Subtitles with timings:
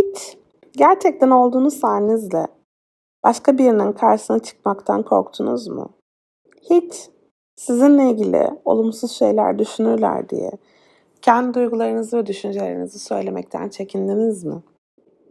[0.00, 0.38] Hiç
[0.72, 2.46] gerçekten olduğunuz halinizle
[3.24, 5.90] başka birinin karşısına çıkmaktan korktunuz mu?
[6.70, 7.10] Hiç
[7.56, 10.50] sizinle ilgili olumsuz şeyler düşünürler diye
[11.22, 14.62] kendi duygularınızı ve düşüncelerinizi söylemekten çekindiniz mi?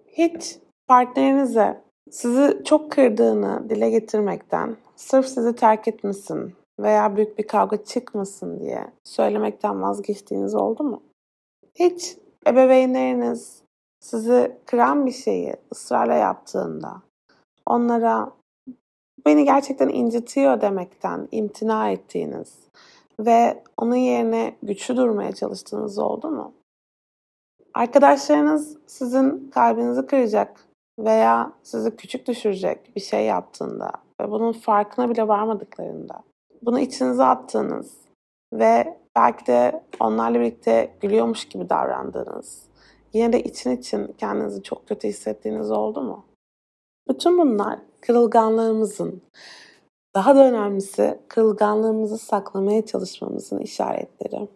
[0.07, 1.81] Hiç partnerinize
[2.11, 8.85] sizi çok kırdığını dile getirmekten, sırf sizi terk etmesin veya büyük bir kavga çıkmasın diye
[9.03, 11.03] söylemekten vazgeçtiğiniz oldu mu?
[11.75, 12.17] Hiç
[12.47, 13.68] ebeveynleriniz
[13.99, 17.01] sizi kıran bir şeyi ısrarla yaptığında
[17.65, 18.31] onlara
[19.25, 22.59] beni gerçekten incitiyor demekten imtina ettiğiniz
[23.19, 26.53] ve onun yerine güçlü durmaya çalıştığınız oldu mu?
[27.73, 30.65] Arkadaşlarınız sizin kalbinizi kıracak
[30.99, 33.91] veya sizi küçük düşürecek bir şey yaptığında
[34.21, 36.23] ve bunun farkına bile varmadıklarında
[36.61, 37.97] bunu içinize attığınız
[38.53, 42.68] ve belki de onlarla birlikte gülüyormuş gibi davrandığınız,
[43.13, 46.25] yine de için için kendinizi çok kötü hissettiğiniz oldu mu?
[47.09, 49.21] Bütün bunlar kırılganlığımızın,
[50.15, 54.47] daha da önemlisi kırılganlığımızı saklamaya çalışmamızın işaretleri.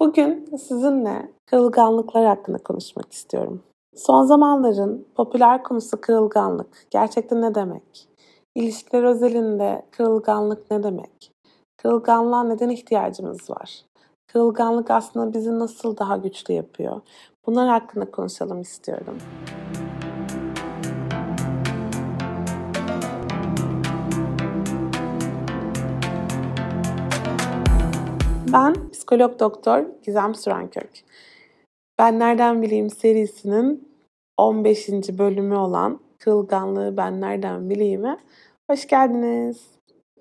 [0.00, 3.62] Bugün sizinle kırılganlıklar hakkında konuşmak istiyorum.
[3.96, 6.86] Son zamanların popüler konusu kırılganlık.
[6.90, 8.08] Gerçekten ne demek?
[8.54, 11.32] İlişkiler özelinde kırılganlık ne demek?
[11.76, 13.84] Kırılganlığa neden ihtiyacımız var?
[14.26, 17.00] Kırılganlık aslında bizi nasıl daha güçlü yapıyor?
[17.46, 19.18] Bunlar hakkında konuşalım istiyorum.
[28.52, 30.90] Ben psikolog doktor Gizem Sürenkök.
[31.98, 33.88] Ben Nereden Bileyim serisinin
[34.36, 34.88] 15.
[35.18, 38.18] bölümü olan Kırılganlığı Ben Nereden Bileyim'e
[38.70, 39.70] hoş geldiniz.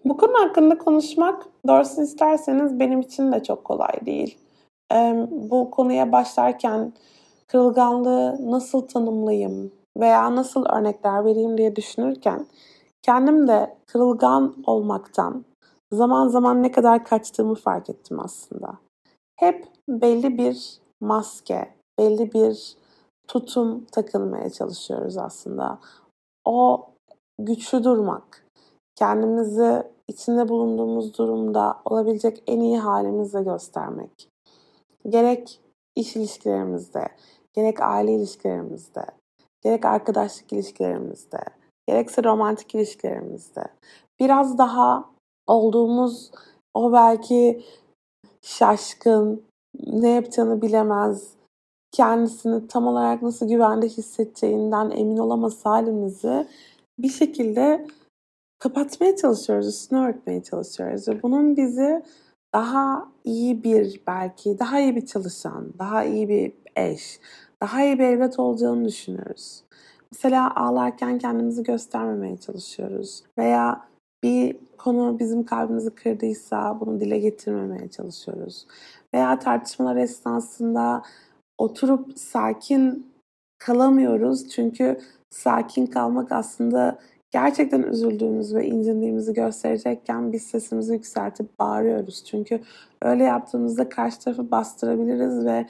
[0.06, 4.38] Bu konu hakkında konuşmak doğrusu isterseniz benim için de çok kolay değil.
[5.30, 6.94] Bu konuya başlarken
[7.48, 12.48] kırılganlığı nasıl tanımlayayım veya nasıl örnekler vereyim diye düşünürken
[13.02, 15.46] kendim de kırılgan olmaktan
[15.94, 18.78] zaman zaman ne kadar kaçtığımı fark ettim aslında.
[19.36, 22.78] Hep belli bir maske, belli bir
[23.28, 25.80] tutum takılmaya çalışıyoruz aslında.
[26.46, 26.86] O
[27.40, 28.48] güçlü durmak,
[28.96, 34.30] kendimizi içinde bulunduğumuz durumda olabilecek en iyi halimizle göstermek.
[35.10, 35.62] Gerek
[35.96, 37.08] iş ilişkilerimizde,
[37.56, 39.06] gerek aile ilişkilerimizde,
[39.62, 41.40] gerek arkadaşlık ilişkilerimizde,
[41.88, 43.64] gerekse romantik ilişkilerimizde
[44.20, 45.10] biraz daha
[45.48, 46.32] olduğumuz
[46.74, 47.64] o belki
[48.42, 49.44] şaşkın,
[49.88, 51.36] ne yapacağını bilemez,
[51.92, 56.48] kendisini tam olarak nasıl güvende hissedeceğinden emin olamaz halimizi
[57.00, 57.88] bir şekilde
[58.60, 61.08] kapatmaya çalışıyoruz, üstüne örtmeye çalışıyoruz.
[61.08, 62.04] Ve bunun bizi
[62.54, 67.20] daha iyi bir belki, daha iyi bir çalışan, daha iyi bir eş,
[67.66, 69.64] daha iyi bir evlat olacağını düşünüyoruz.
[70.12, 73.24] Mesela ağlarken kendimizi göstermemeye çalışıyoruz.
[73.38, 73.82] Veya
[74.24, 78.68] bir konu bizim kalbimizi kırdıysa bunu dile getirmemeye çalışıyoruz.
[79.14, 81.02] Veya tartışmalar esnasında
[81.58, 83.12] oturup sakin
[83.58, 84.50] kalamıyoruz.
[84.50, 85.00] Çünkü
[85.30, 87.00] sakin kalmak aslında
[87.32, 92.26] gerçekten üzüldüğümüz ve incindiğimizi gösterecekken biz sesimizi yükseltip bağırıyoruz.
[92.26, 92.62] Çünkü
[93.02, 95.66] öyle yaptığımızda karşı tarafı bastırabiliriz ve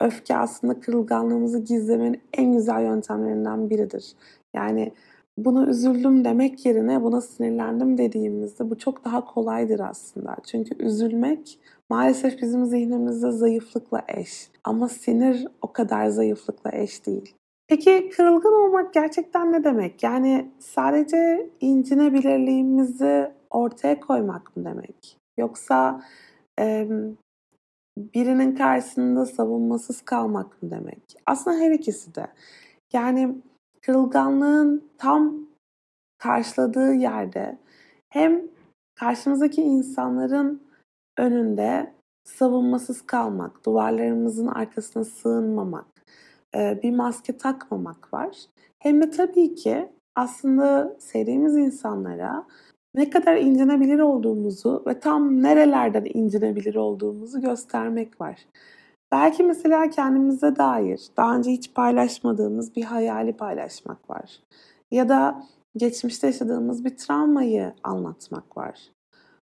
[0.00, 4.12] öfke aslında kırılganlığımızı gizlemenin en güzel yöntemlerinden biridir.
[4.54, 4.92] Yani
[5.38, 10.36] buna üzüldüm demek yerine buna sinirlendim dediğimizde bu çok daha kolaydır aslında.
[10.46, 11.58] Çünkü üzülmek
[11.90, 14.50] maalesef bizim zihnimizde zayıflıkla eş.
[14.64, 17.34] Ama sinir o kadar zayıflıkla eş değil.
[17.68, 20.02] Peki kırılgan olmak gerçekten ne demek?
[20.02, 25.18] Yani sadece incinebilirliğimizi ortaya koymak mı demek?
[25.38, 26.02] Yoksa
[26.60, 26.88] e,
[28.14, 31.16] birinin karşısında savunmasız kalmak mı demek?
[31.26, 32.26] Aslında her ikisi de.
[32.92, 33.42] Yani
[33.82, 35.48] kırılganlığın tam
[36.18, 37.58] karşıladığı yerde
[38.08, 38.42] hem
[38.94, 40.62] karşımızdaki insanların
[41.18, 41.94] önünde
[42.24, 45.86] savunmasız kalmak, duvarlarımızın arkasına sığınmamak,
[46.54, 48.36] bir maske takmamak var.
[48.78, 52.46] Hem de tabii ki aslında sevdiğimiz insanlara
[52.94, 58.46] ne kadar incinebilir olduğumuzu ve tam nerelerden incinebilir olduğumuzu göstermek var.
[59.12, 64.40] Belki mesela kendimize dair daha önce hiç paylaşmadığımız bir hayali paylaşmak var.
[64.90, 65.42] Ya da
[65.76, 68.90] geçmişte yaşadığımız bir travmayı anlatmak var.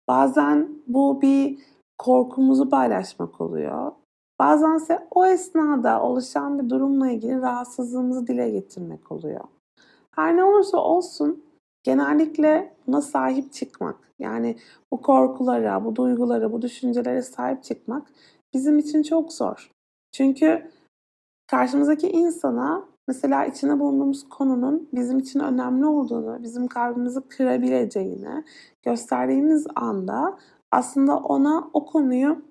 [0.08, 1.58] Bazen bu bir
[1.98, 3.92] korkumuzu paylaşmak oluyor.
[4.38, 9.44] Bazense o esnada oluşan bir durumla ilgili rahatsızlığımızı dile getirmek oluyor.
[10.10, 11.44] Her ne olursa olsun
[11.82, 14.56] genellikle buna sahip çıkmak, yani
[14.92, 18.08] bu korkulara, bu duygulara, bu düşüncelere sahip çıkmak
[18.54, 19.70] bizim için çok zor.
[20.12, 20.70] Çünkü
[21.46, 28.44] karşımızdaki insana mesela içine bulunduğumuz konunun bizim için önemli olduğunu, bizim kalbimizi kırabileceğini
[28.82, 30.38] gösterdiğimiz anda
[30.70, 32.42] aslında ona o konuyu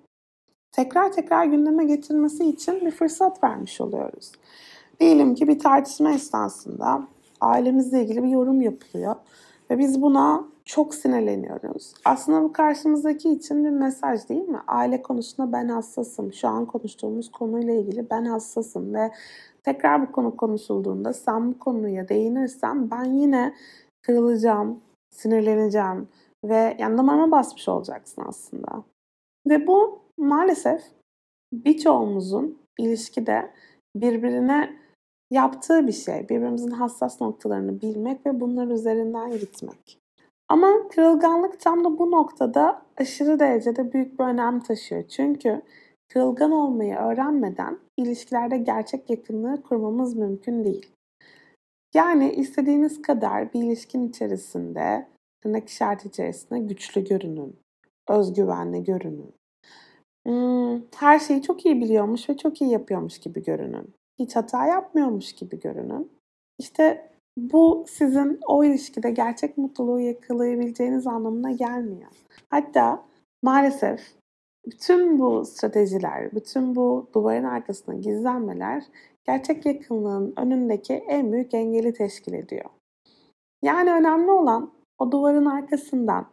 [0.71, 4.31] tekrar tekrar gündeme getirmesi için bir fırsat vermiş oluyoruz.
[4.99, 7.07] Diyelim ki bir tartışma esnasında
[7.41, 9.15] ailemizle ilgili bir yorum yapılıyor
[9.69, 11.93] ve biz buna çok sinirleniyoruz.
[12.05, 14.59] Aslında bu karşımızdaki için bir mesaj değil mi?
[14.67, 16.33] Aile konusunda ben hassasım.
[16.33, 19.11] Şu an konuştuğumuz konuyla ilgili ben hassasım ve
[19.63, 23.53] tekrar bu konu konuşulduğunda sen bu konuya değinirsen ben yine
[24.01, 24.79] kırılacağım,
[25.09, 26.07] sinirleneceğim
[26.43, 28.83] ve yani damarıma basmış olacaksın aslında.
[29.49, 30.81] Ve bu maalesef
[31.53, 33.51] birçoğumuzun ilişkide
[33.95, 34.80] birbirine
[35.31, 36.29] yaptığı bir şey.
[36.29, 39.99] Birbirimizin hassas noktalarını bilmek ve bunlar üzerinden gitmek.
[40.49, 45.07] Ama kırılganlık tam da bu noktada aşırı derecede büyük bir önem taşıyor.
[45.07, 45.61] Çünkü
[46.09, 50.91] kırılgan olmayı öğrenmeden ilişkilerde gerçek yakınlığı kurmamız mümkün değil.
[51.93, 55.07] Yani istediğiniz kadar bir ilişkin içerisinde,
[55.41, 57.55] tırnak işareti içerisinde güçlü görünün,
[58.09, 59.33] özgüvenli görünün.
[60.27, 63.93] Hmm, her şeyi çok iyi biliyormuş ve çok iyi yapıyormuş gibi görünün.
[64.19, 66.11] Hiç hata yapmıyormuş gibi görünün.
[66.59, 72.11] İşte bu sizin o ilişkide gerçek mutluluğu yakalayabileceğiniz anlamına gelmiyor.
[72.49, 73.05] Hatta
[73.43, 74.01] maalesef
[74.65, 78.83] bütün bu stratejiler, bütün bu duvarın arkasında gizlenmeler
[79.25, 82.69] gerçek yakınlığın önündeki en büyük engeli teşkil ediyor.
[83.61, 86.27] Yani önemli olan o duvarın arkasından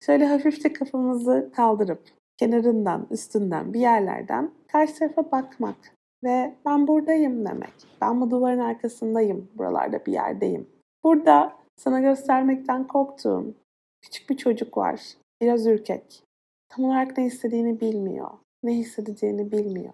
[0.00, 2.02] şöyle hafifçe kafamızı kaldırıp
[2.38, 5.76] kenarından, üstünden, bir yerlerden karşı tarafa bakmak
[6.24, 7.72] ve ben buradayım demek.
[8.00, 10.66] Ben bu duvarın arkasındayım, buralarda bir yerdeyim.
[11.04, 13.54] Burada sana göstermekten korktuğum
[14.02, 15.00] küçük bir çocuk var.
[15.42, 16.22] Biraz ürkek.
[16.68, 18.30] Tam olarak ne istediğini bilmiyor.
[18.62, 19.92] Ne hissedeceğini bilmiyor.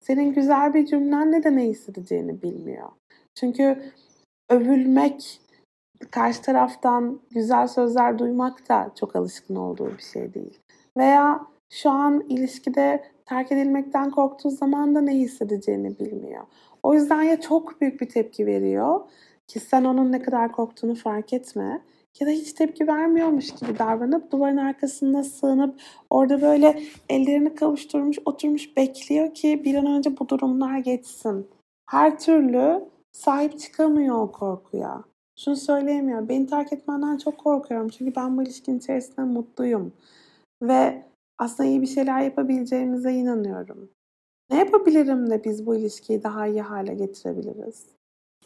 [0.00, 2.88] Senin güzel bir cümlenle de ne hissedeceğini bilmiyor.
[3.34, 3.92] Çünkü
[4.50, 5.40] övülmek,
[6.10, 10.58] karşı taraftan güzel sözler duymak da çok alışkın olduğu bir şey değil.
[10.98, 16.44] Veya şu an ilişkide terk edilmekten korktuğu zaman da ne hissedeceğini bilmiyor.
[16.82, 19.00] O yüzden ya çok büyük bir tepki veriyor
[19.46, 21.82] ki sen onun ne kadar korktuğunu fark etme
[22.20, 25.80] ya da hiç tepki vermiyormuş gibi davranıp duvarın arkasında sığınıp
[26.10, 31.46] orada böyle ellerini kavuşturmuş oturmuş bekliyor ki bir an önce bu durumlar geçsin.
[31.90, 35.04] Her türlü sahip çıkamıyor o korkuya.
[35.38, 36.28] Şunu söyleyemiyor.
[36.28, 37.88] Beni terk etmenden çok korkuyorum.
[37.88, 39.92] Çünkü ben bu ilişkinin içerisinde mutluyum.
[40.62, 41.02] Ve
[41.38, 43.90] aslında iyi bir şeyler yapabileceğimize inanıyorum.
[44.50, 47.86] Ne yapabilirim de biz bu ilişkiyi daha iyi hale getirebiliriz?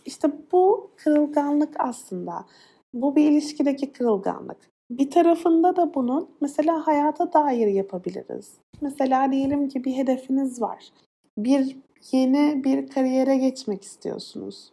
[0.04, 2.46] İşte bu kırılganlık aslında.
[2.94, 4.70] Bu bir ilişkideki kırılganlık.
[4.90, 8.54] Bir tarafında da bunun mesela hayata dair yapabiliriz.
[8.80, 10.92] Mesela diyelim ki bir hedefiniz var.
[11.38, 11.76] Bir
[12.12, 14.72] yeni bir kariyere geçmek istiyorsunuz.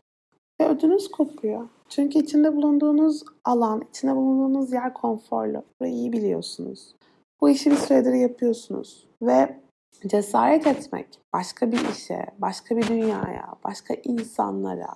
[0.62, 1.68] Ve ödünüz kopuyor.
[1.90, 6.96] Çünkü içinde bulunduğunuz alan, içinde bulunduğunuz yer konforlu ve iyi biliyorsunuz.
[7.42, 9.60] Bu işi bir süredir yapıyorsunuz ve
[10.07, 14.95] cesaret etmek başka bir işe, başka bir dünyaya, başka insanlara,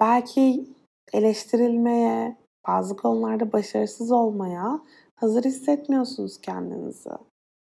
[0.00, 0.66] belki
[1.12, 2.36] eleştirilmeye,
[2.68, 4.80] bazı konularda başarısız olmaya
[5.14, 7.10] hazır hissetmiyorsunuz kendinizi.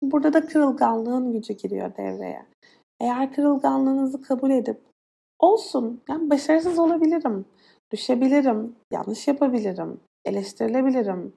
[0.02, 2.46] Burada da kırılganlığın gücü giriyor devreye.
[3.00, 4.80] Eğer kırılganlığınızı kabul edip
[5.38, 7.44] olsun, yani başarısız olabilirim,
[7.92, 11.32] düşebilirim, yanlış yapabilirim, eleştirilebilirim.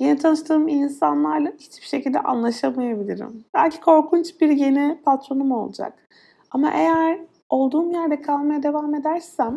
[0.00, 3.44] Yeni tanıştığım insanlarla hiçbir şekilde anlaşamayabilirim.
[3.54, 6.08] Belki korkunç bir yeni patronum olacak.
[6.50, 9.56] Ama eğer olduğum yerde kalmaya devam edersem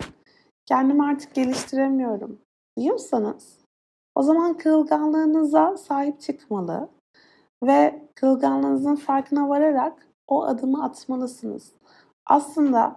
[0.65, 2.39] kendimi artık geliştiremiyorum
[2.77, 3.57] diyorsanız
[4.15, 6.89] o zaman kırılganlığınıza sahip çıkmalı
[7.63, 11.71] ve kırılganlığınızın farkına vararak o adımı atmalısınız.
[12.25, 12.95] Aslında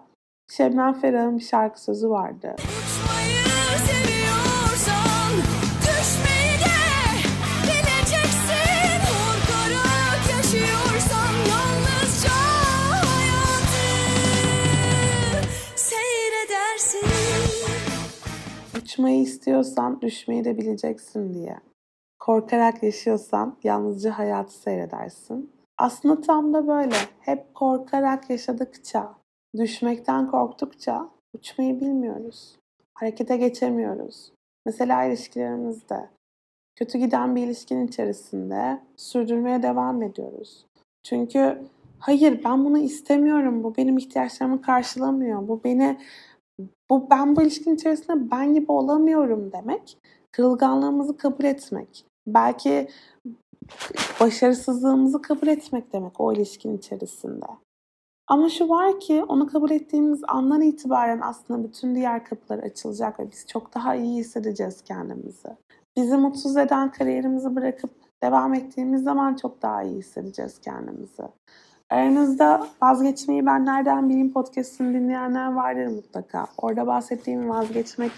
[0.51, 2.57] Şebnem Ferah'ın bir şarkı sözü vardı.
[19.01, 21.57] Uçmayı istiyorsan düşmeyi de bileceksin diye.
[22.19, 25.53] Korkarak yaşıyorsan yalnızca hayatı seyredersin.
[25.79, 26.95] Aslında tam da böyle.
[27.21, 29.15] Hep korkarak yaşadıkça,
[29.57, 32.59] düşmekten korktukça uçmayı bilmiyoruz.
[32.95, 34.33] Harekete geçemiyoruz.
[34.67, 36.09] Mesela ilişkilerimizde.
[36.77, 40.67] Kötü giden bir ilişkinin içerisinde sürdürmeye devam ediyoruz.
[41.05, 41.59] Çünkü
[41.99, 43.65] hayır ben bunu istemiyorum.
[43.65, 45.49] Bu benim ihtiyaçlarımı karşılamıyor.
[45.49, 45.99] Bu beni
[46.91, 49.99] bu ben bu ilişkinin içerisinde ben gibi olamıyorum demek.
[50.33, 52.07] Kırılganlığımızı kabul etmek.
[52.27, 52.89] Belki
[54.21, 57.47] başarısızlığımızı kabul etmek demek o ilişkinin içerisinde.
[58.29, 63.31] Ama şu var ki onu kabul ettiğimiz andan itibaren aslında bütün diğer kapılar açılacak ve
[63.31, 65.49] biz çok daha iyi hissedeceğiz kendimizi.
[65.97, 67.91] Bizi mutsuz eden kariyerimizi bırakıp
[68.23, 71.23] devam ettiğimiz zaman çok daha iyi hissedeceğiz kendimizi.
[71.91, 76.47] Aranızda vazgeçmeyi ben nereden bileyim podcastını dinleyenler vardır mutlaka.
[76.59, 78.13] Orada bahsettiğim vazgeçmek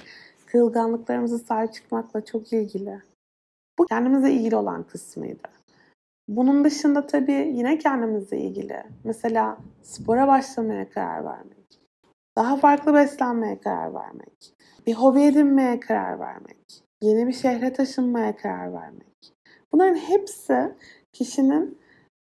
[0.47, 3.03] kırılganlıklarımıza sahip çıkmakla çok ilgili.
[3.79, 5.49] Bu kendimize ilgili olan kısmıydı.
[6.29, 8.83] Bunun dışında tabii yine kendimizle ilgili.
[9.05, 11.81] Mesela spora başlamaya karar vermek.
[12.37, 14.55] Daha farklı beslenmeye karar vermek.
[14.87, 16.85] Bir hobi edinmeye karar vermek.
[17.03, 19.35] Yeni bir şehre taşınmaya karar vermek.
[19.73, 20.75] Bunların hepsi
[21.13, 21.79] kişinin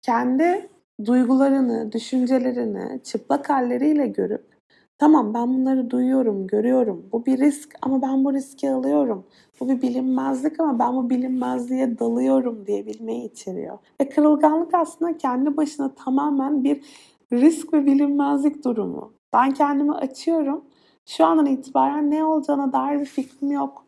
[0.03, 0.71] kendi
[1.05, 4.59] duygularını, düşüncelerini çıplak halleriyle görüp
[4.99, 7.09] tamam ben bunları duyuyorum, görüyorum.
[7.13, 9.27] Bu bir risk ama ben bu riski alıyorum.
[9.61, 13.79] Bu bir bilinmezlik ama ben bu bilinmezliğe dalıyorum diyebilmeyi içeriyor.
[14.01, 16.85] Ve kırılganlık aslında kendi başına tamamen bir
[17.33, 19.13] risk ve bilinmezlik durumu.
[19.35, 20.65] Ben kendimi açıyorum.
[21.07, 23.87] Şu andan itibaren ne olacağına dair bir fikrim yok.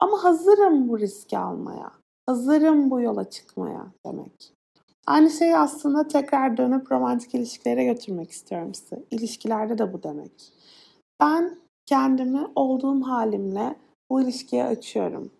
[0.00, 1.92] Ama hazırım bu riski almaya.
[2.26, 4.54] Hazırım bu yola çıkmaya demek.
[5.06, 9.02] Aynı şeyi aslında tekrar dönüp romantik ilişkilere götürmek istiyorum size.
[9.10, 10.52] İlişkilerde de bu demek.
[11.20, 13.76] Ben kendimi olduğum halimle
[14.10, 15.32] bu ilişkiye açıyorum.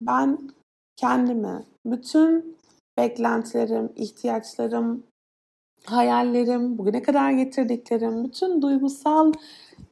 [0.00, 0.38] Ben
[0.96, 2.56] kendimi, bütün
[2.98, 5.02] beklentilerim, ihtiyaçlarım,
[5.84, 9.32] hayallerim, bugüne kadar getirdiklerim, bütün duygusal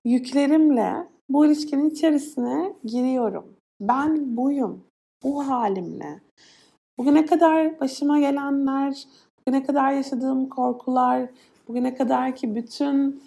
[0.05, 3.57] yüklerimle bu ilişkinin içerisine giriyorum.
[3.81, 4.85] Ben buyum,
[5.23, 6.21] bu halimle.
[6.99, 9.05] Bugüne kadar başıma gelenler,
[9.39, 11.31] bugüne kadar yaşadığım korkular,
[11.69, 13.23] bugüne kadar ki bütün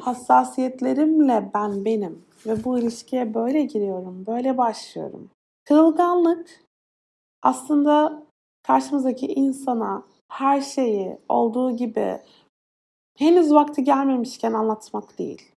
[0.00, 5.30] hassasiyetlerimle ben benim ve bu ilişkiye böyle giriyorum, böyle başlıyorum.
[5.64, 6.64] Kırılganlık
[7.42, 8.22] aslında
[8.62, 12.20] karşımızdaki insana her şeyi olduğu gibi
[13.18, 15.52] henüz vakti gelmemişken anlatmak değil.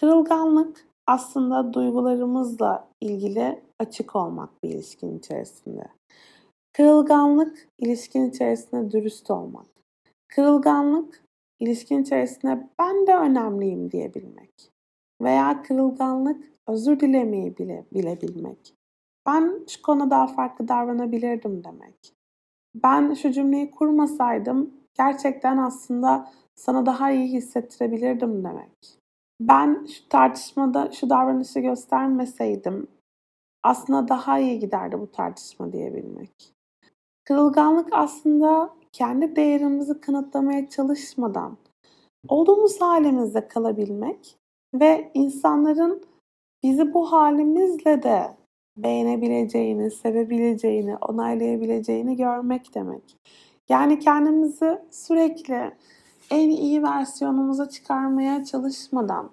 [0.00, 5.88] Kırılganlık aslında duygularımızla ilgili açık olmak bir ilişkin içerisinde.
[6.76, 9.66] Kırılganlık ilişkin içerisinde dürüst olmak.
[10.28, 11.24] Kırılganlık
[11.60, 14.70] ilişkin içerisinde ben de önemliyim diyebilmek.
[15.22, 18.74] Veya kırılganlık özür dilemeyi bile bilebilmek.
[19.26, 22.14] Ben şu konuda daha farklı davranabilirdim demek.
[22.74, 28.98] Ben şu cümleyi kurmasaydım gerçekten aslında sana daha iyi hissettirebilirdim demek.
[29.40, 32.88] Ben şu tartışmada şu davranışı göstermeseydim
[33.62, 36.53] aslında daha iyi giderdi bu tartışma diyebilmek.
[37.24, 41.56] Kırılganlık aslında kendi değerimizi kanıtlamaya çalışmadan
[42.28, 44.36] olduğumuz halimizde kalabilmek
[44.74, 46.02] ve insanların
[46.62, 48.36] bizi bu halimizle de
[48.76, 53.16] beğenebileceğini, sevebileceğini, onaylayabileceğini görmek demek.
[53.68, 55.72] Yani kendimizi sürekli
[56.30, 59.30] en iyi versiyonumuza çıkarmaya çalışmadan,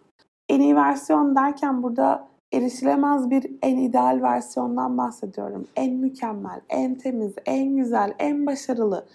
[0.50, 5.67] en iyi versiyon derken burada erişilemez bir en ideal versiyondan bahsediyorum.
[5.75, 9.05] En mükemmel, en temiz, en güzel, en başarılı,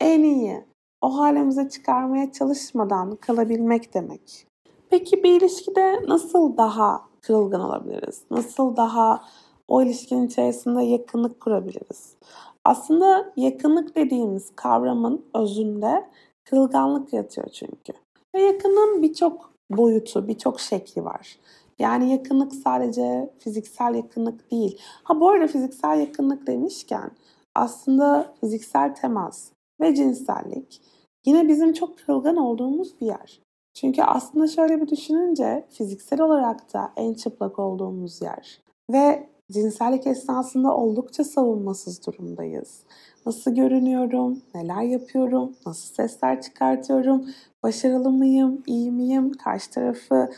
[0.00, 0.64] en iyi.
[1.02, 4.46] O halimize çıkarmaya çalışmadan kalabilmek demek.
[4.90, 8.22] Peki bir ilişkide nasıl daha kırılgan olabiliriz?
[8.30, 9.24] Nasıl daha
[9.68, 12.16] o ilişkinin içerisinde yakınlık kurabiliriz?
[12.64, 16.08] Aslında yakınlık dediğimiz kavramın özünde
[16.44, 17.92] kırılganlık yatıyor çünkü.
[18.34, 21.36] Ve yakının birçok boyutu, birçok şekli var.
[21.80, 24.78] Yani yakınlık sadece fiziksel yakınlık değil.
[25.02, 27.10] Ha bu arada fiziksel yakınlık demişken
[27.54, 30.82] aslında fiziksel temas ve cinsellik
[31.26, 33.40] yine bizim çok kırılgan olduğumuz bir yer.
[33.74, 38.60] Çünkü aslında şöyle bir düşününce fiziksel olarak da en çıplak olduğumuz yer.
[38.92, 42.82] Ve cinsellik esnasında oldukça savunmasız durumdayız.
[43.26, 47.26] Nasıl görünüyorum, neler yapıyorum, nasıl sesler çıkartıyorum,
[47.62, 50.30] başarılı mıyım, iyi miyim, karşı tarafı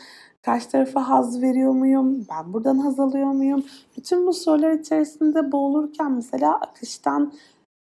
[0.45, 2.25] Karşı tarafa haz veriyor muyum?
[2.29, 3.63] Ben buradan haz alıyor muyum?
[3.97, 7.33] Bütün bu sorular içerisinde boğulurken mesela akıştan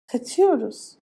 [0.08, 0.98] kaçıyoruz.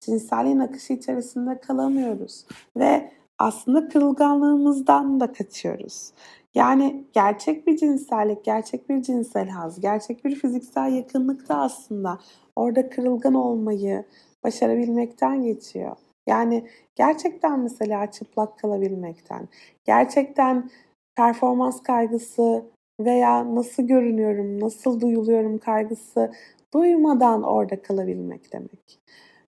[0.00, 2.46] Cinselliğin akışı içerisinde kalamıyoruz.
[2.76, 6.12] Ve aslında kırılganlığımızdan da kaçıyoruz.
[6.54, 12.18] Yani gerçek bir cinsellik, gerçek bir cinsel haz, gerçek bir fiziksel yakınlık da aslında
[12.56, 14.04] orada kırılgan olmayı
[14.44, 15.96] başarabilmekten geçiyor.
[16.26, 19.48] Yani gerçekten mesela çıplak kalabilmekten,
[19.84, 20.70] gerçekten
[21.20, 22.64] performans kaygısı
[23.00, 26.32] veya nasıl görünüyorum, nasıl duyuluyorum kaygısı
[26.74, 29.00] duymadan orada kalabilmek demek.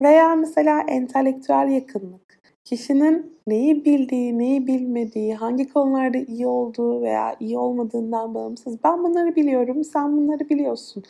[0.02, 2.40] Veya mesela entelektüel yakınlık.
[2.64, 8.84] Kişinin neyi bildiği, neyi bilmediği, hangi konularda iyi olduğu veya iyi olmadığından bağımsız.
[8.84, 11.04] Ben bunları biliyorum, sen bunları biliyorsun.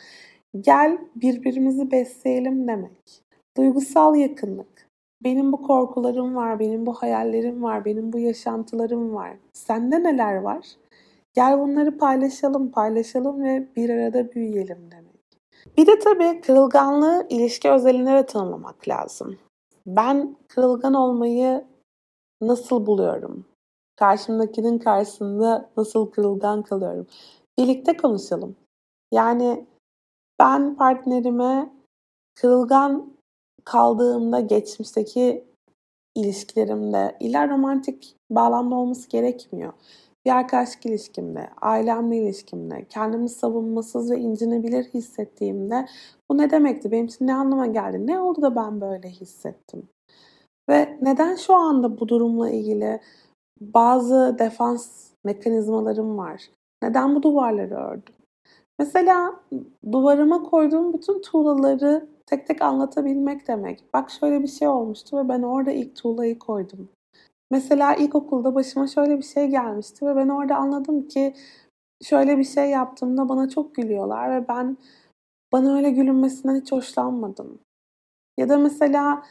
[0.60, 3.22] Gel birbirimizi besleyelim demek.
[3.56, 4.75] Duygusal yakınlık.
[5.26, 9.36] Benim bu korkularım var, benim bu hayallerim var, benim bu yaşantılarım var.
[9.52, 10.66] Sende neler var?
[11.34, 15.22] Gel bunları paylaşalım, paylaşalım ve bir arada büyüyelim demek.
[15.76, 19.38] Bir de tabii kırılganlığı ilişki özelinde de tanımlamak lazım.
[19.86, 21.64] Ben kırılgan olmayı
[22.40, 23.44] nasıl buluyorum?
[23.96, 27.06] Karşımdakinin karşısında nasıl kırılgan kalıyorum?
[27.58, 28.56] Birlikte konuşalım.
[29.12, 29.66] Yani
[30.38, 31.72] ben partnerime
[32.34, 33.15] kırılgan
[33.66, 35.44] kaldığımda geçmişteki
[36.14, 39.72] ilişkilerimde illa romantik bağlamda olması gerekmiyor.
[40.26, 45.86] Bir arkadaşlık ilişkimde, ailemle ilişkimde, kendimi savunmasız ve incinebilir hissettiğimde
[46.30, 46.90] bu ne demekti?
[46.90, 48.06] Benim için ne anlama geldi?
[48.06, 49.88] Ne oldu da ben böyle hissettim?
[50.70, 53.00] Ve neden şu anda bu durumla ilgili
[53.60, 56.42] bazı defans mekanizmalarım var?
[56.82, 58.14] Neden bu duvarları ördüm?
[58.78, 59.40] Mesela
[59.92, 63.84] duvarıma koyduğum bütün tuğlaları tek tek anlatabilmek demek.
[63.94, 66.88] Bak şöyle bir şey olmuştu ve ben orada ilk tuğlayı koydum.
[67.50, 71.34] Mesela ilkokulda başıma şöyle bir şey gelmişti ve ben orada anladım ki
[72.02, 74.76] şöyle bir şey yaptığımda bana çok gülüyorlar ve ben
[75.52, 77.58] bana öyle gülünmesinden hiç hoşlanmadım.
[78.38, 79.22] Ya da mesela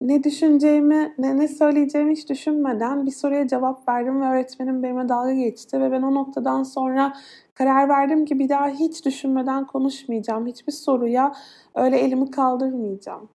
[0.00, 5.32] ne düşüneceğimi, ne, ne söyleyeceğimi hiç düşünmeden bir soruya cevap verdim ve öğretmenim benimle dalga
[5.32, 7.16] geçti ve ben o noktadan sonra
[7.54, 10.46] karar verdim ki bir daha hiç düşünmeden konuşmayacağım.
[10.46, 11.34] Hiçbir soruya
[11.74, 13.28] öyle elimi kaldırmayacağım.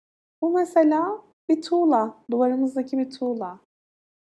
[0.42, 3.60] Bu mesela bir tuğla, duvarımızdaki bir tuğla.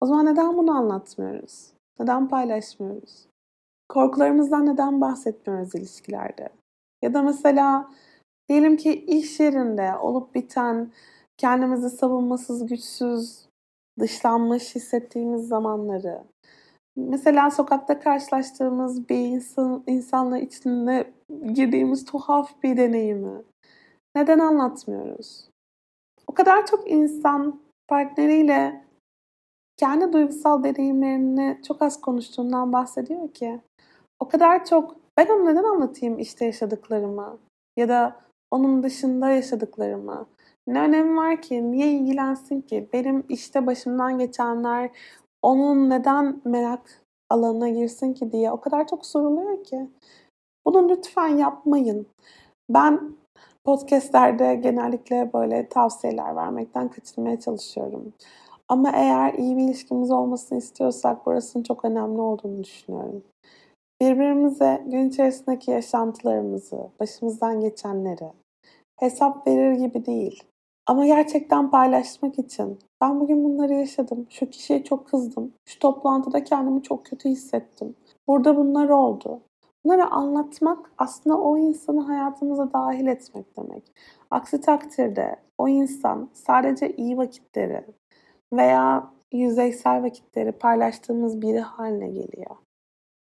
[0.01, 1.73] O zaman neden bunu anlatmıyoruz?
[2.01, 3.27] Neden paylaşmıyoruz?
[3.89, 6.49] Korkularımızdan neden bahsetmiyoruz ilişkilerde?
[7.03, 7.91] Ya da mesela
[8.49, 10.93] diyelim ki iş yerinde olup biten
[11.39, 13.47] kendimizi savunmasız, güçsüz,
[13.99, 16.25] dışlanmış hissettiğimiz zamanları,
[16.97, 21.13] mesela sokakta karşılaştığımız bir insan, insanla içinde
[21.53, 23.43] girdiğimiz tuhaf bir deneyimi
[24.17, 25.51] neden anlatmıyoruz?
[26.27, 28.85] O kadar çok insan partneriyle
[29.77, 33.61] kendi duygusal deneyimlerini çok az konuştuğundan bahsediyor ki
[34.21, 37.39] o kadar çok ben onu neden anlatayım işte yaşadıklarımı
[37.77, 40.27] ya da onun dışında yaşadıklarımı
[40.67, 41.73] ne önemi var ki?
[41.73, 42.89] Niye ilgilensin ki?
[42.93, 44.91] Benim işte başımdan geçenler
[45.43, 49.87] onun neden merak alanına girsin ki diye o kadar çok soruluyor ki.
[50.67, 52.07] Bunu lütfen yapmayın.
[52.71, 53.17] Ben
[53.65, 58.13] podcastlerde genellikle böyle tavsiyeler vermekten kaçınmaya çalışıyorum.
[58.69, 63.23] Ama eğer iyi bir ilişkimiz olmasını istiyorsak burasının çok önemli olduğunu düşünüyorum.
[64.01, 68.33] Birbirimize gün içerisindeki yaşantılarımızı, başımızdan geçenleri
[68.97, 70.45] hesap verir gibi değil.
[70.87, 74.27] Ama gerçekten paylaşmak için ben bugün bunları yaşadım.
[74.31, 75.53] Şu kişiye çok kızdım.
[75.65, 77.95] Şu toplantıda kendimi çok kötü hissettim.
[78.29, 79.41] Burada bunlar oldu.
[79.85, 83.93] Bunları anlatmak aslında o insanı hayatımıza dahil etmek demek.
[84.31, 87.85] Aksi takdirde o insan sadece iyi vakitleri
[88.53, 92.57] veya yüzeysel vakitleri paylaştığımız biri haline geliyor.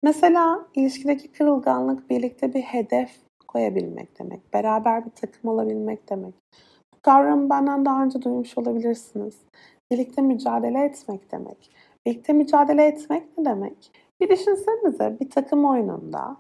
[0.03, 3.11] Mesela ilişkideki kırılganlık birlikte bir hedef
[3.49, 4.53] koyabilmek demek.
[4.53, 6.35] Beraber bir takım olabilmek demek.
[7.03, 9.39] Kavramı benden daha önce duymuş olabilirsiniz.
[9.91, 11.71] Birlikte mücadele etmek demek.
[12.07, 13.93] Birlikte mücadele etmek ne demek?
[14.21, 16.37] Bir düşünsenize bir takım oyununda,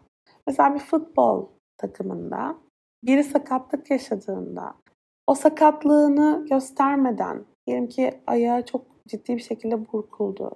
[0.46, 1.46] mesela bir futbol
[1.78, 2.56] takımında
[3.04, 4.74] biri sakatlık yaşadığında
[5.26, 10.50] o sakatlığını göstermeden, diyelim ki ayağı çok ciddi bir şekilde burkuldu.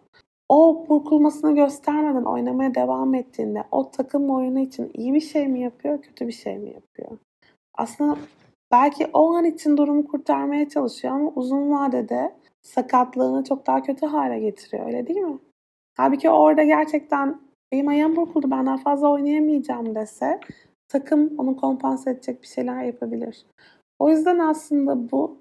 [0.49, 6.03] O burkulmasını göstermeden oynamaya devam ettiğinde o takım oyunu için iyi bir şey mi yapıyor,
[6.03, 7.19] kötü bir şey mi yapıyor?
[7.75, 8.17] Aslında
[8.75, 14.39] Belki o an için durumu kurtarmaya çalışıyor ama uzun vadede sakatlığını çok daha kötü hale
[14.41, 15.39] getiriyor öyle değil mi?
[15.97, 17.41] Halbuki orada gerçekten
[17.73, 20.41] benim ayağım burkuldu ben daha fazla oynayamayacağım dese
[20.89, 23.47] takım onu kompanse edecek bir şeyler yapabilir.
[23.99, 25.39] O yüzden aslında bu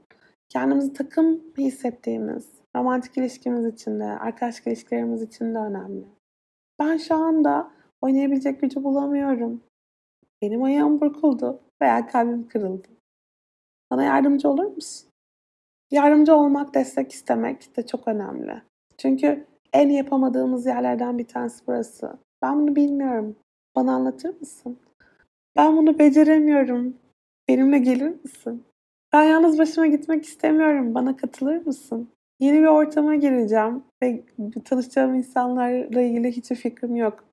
[0.50, 6.06] kendimizi takım hissettiğimiz romantik ilişkimiz için de, arkadaşlık ilişkilerimiz için de önemli.
[6.80, 9.64] Ben şu anda oynayabilecek gücü bulamıyorum.
[10.42, 12.88] Benim ayağım burkuldu veya kalbim kırıldı.
[13.92, 15.10] Bana yardımcı olur musun?
[15.92, 18.62] Yardımcı olmak, destek istemek de çok önemli.
[18.98, 22.18] Çünkü en yapamadığımız yerlerden bir tanesi burası.
[22.42, 23.36] Ben bunu bilmiyorum.
[23.76, 24.80] Bana anlatır mısın?
[25.56, 26.98] Ben bunu beceremiyorum.
[27.48, 28.64] Benimle gelir misin?
[29.14, 30.96] Ben yalnız başıma gitmek istemiyorum.
[30.96, 32.10] Bana katılır mısın?
[32.44, 34.24] Yeni bir ortama gireceğim ve
[34.66, 37.26] tanışacağım insanlarla ilgili hiçbir fikrim yok.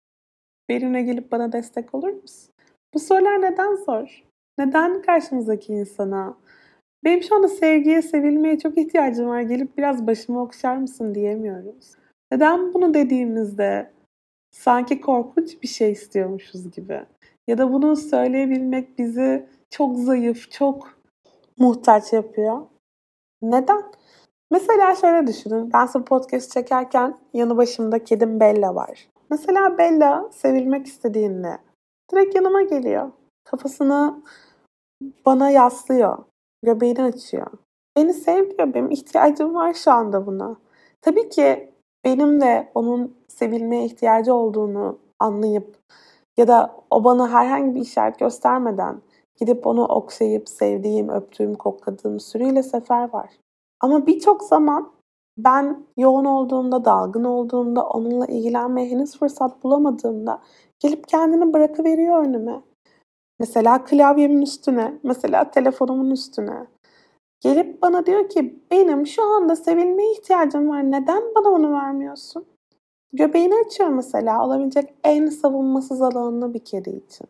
[0.69, 2.55] Benimle gelip bana destek olur musun?
[2.95, 4.25] Bu sorular neden zor?
[4.59, 6.37] Neden karşımızdaki insana
[7.05, 9.41] benim şu anda sevgiye, sevilmeye çok ihtiyacım var.
[9.41, 11.93] Gelip biraz başımı okşar mısın diyemiyoruz.
[12.33, 13.91] Neden bunu dediğimizde
[14.51, 17.01] sanki korkunç bir şey istiyormuşuz gibi.
[17.49, 20.99] Ya da bunu söyleyebilmek bizi çok zayıf, çok
[21.59, 22.67] muhtaç yapıyor.
[23.43, 23.83] Neden?
[24.51, 25.73] Mesela şöyle düşünün.
[25.73, 29.09] Ben size podcast çekerken yanı başımda kedim Bella var.
[29.31, 31.59] Mesela Bella sevilmek istediğinde
[32.13, 33.11] direkt yanıma geliyor.
[33.45, 34.23] Kafasını
[35.27, 36.19] bana yaslıyor.
[36.63, 37.47] Göbeğini açıyor.
[37.97, 38.75] Beni seviyor.
[38.75, 40.57] Benim ihtiyacım var şu anda buna.
[41.03, 41.73] Tabii ki
[42.05, 45.77] benim de onun sevilmeye ihtiyacı olduğunu anlayıp
[46.37, 49.03] ya da o bana herhangi bir işaret göstermeden
[49.41, 53.31] gidip onu okşayıp sevdiğim, öptüğüm, kokladığım sürüyle sefer var.
[53.81, 54.93] Ama birçok zaman
[55.39, 60.43] ben yoğun olduğumda, dalgın olduğumda, onunla ilgilenmeye henüz fırsat bulamadığımda
[60.79, 62.63] gelip kendini bırakıveriyor önüme.
[63.39, 66.67] Mesela klavyemin üstüne, mesela telefonumun üstüne.
[67.41, 70.91] Gelip bana diyor ki benim şu anda sevilmeye ihtiyacım var.
[70.91, 72.45] Neden bana onu vermiyorsun?
[73.13, 77.27] Göbeğini açıyor mesela olabilecek en savunmasız alanını bir kedi için.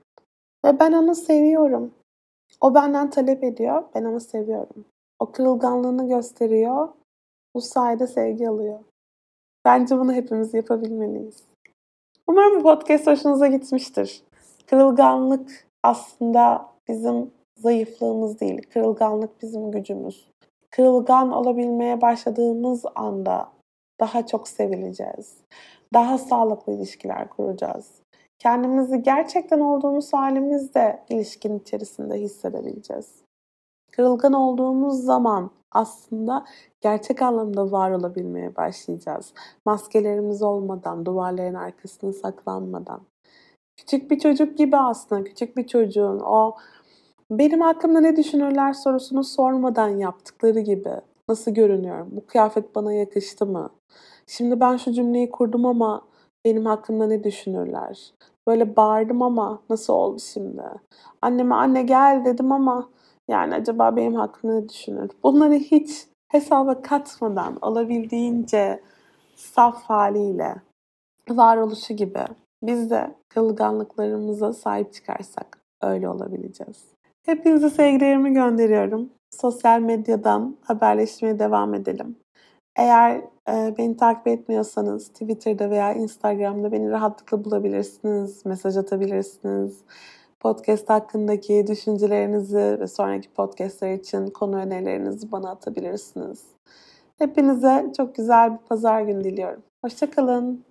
[0.64, 1.94] Ve ben onu seviyorum.
[2.60, 4.84] O benden talep ediyor, ben onu seviyorum.
[5.20, 5.32] O
[6.08, 6.88] gösteriyor,
[7.54, 8.80] bu sayede sevgi alıyor.
[9.64, 11.44] Bence bunu hepimiz yapabilmeliyiz.
[12.26, 14.22] Umarım bu podcast hoşunuza gitmiştir.
[14.66, 20.30] Kırılganlık aslında bizim zayıflığımız değil, kırılganlık bizim gücümüz.
[20.70, 23.48] Kırılgan olabilmeye başladığımız anda
[24.00, 25.36] daha çok sevileceğiz.
[25.94, 28.02] Daha sağlıklı ilişkiler kuracağız.
[28.38, 33.29] Kendimizi gerçekten olduğumuz halimizde ilişkin içerisinde hissedebileceğiz.
[33.92, 36.44] Kırılgan olduğumuz zaman aslında
[36.80, 39.32] gerçek anlamda var olabilmeye başlayacağız.
[39.66, 43.00] Maskelerimiz olmadan, duvarların arkasına saklanmadan.
[43.76, 46.56] Küçük bir çocuk gibi aslında, küçük bir çocuğun o
[47.30, 50.92] benim hakkımda ne düşünürler sorusunu sormadan yaptıkları gibi.
[51.28, 52.08] Nasıl görünüyorum?
[52.10, 53.70] Bu kıyafet bana yakıştı mı?
[54.26, 56.02] Şimdi ben şu cümleyi kurdum ama
[56.44, 58.12] benim hakkımda ne düşünürler?
[58.46, 60.62] Böyle bağırdım ama nasıl oldu şimdi?
[61.22, 62.88] Anneme anne gel dedim ama
[63.30, 65.10] yani acaba benim hakkımda ne düşünür?
[65.22, 68.80] Bunları hiç hesaba katmadan olabildiğince
[69.36, 70.54] saf haliyle
[71.28, 72.24] varoluşu gibi
[72.62, 76.84] biz de kılganlıklarımıza sahip çıkarsak öyle olabileceğiz.
[77.26, 79.10] Hepinize sevgilerimi gönderiyorum.
[79.30, 82.16] Sosyal medyadan haberleşmeye devam edelim.
[82.76, 83.16] Eğer
[83.48, 89.78] e, beni takip etmiyorsanız Twitter'da veya Instagram'da beni rahatlıkla bulabilirsiniz, mesaj atabilirsiniz.
[90.40, 96.44] Podcast hakkındaki düşüncelerinizi ve sonraki podcastler için konu önerilerinizi bana atabilirsiniz.
[97.18, 99.62] Hepinize çok güzel bir pazar günü diliyorum.
[99.84, 100.69] Hoşçakalın.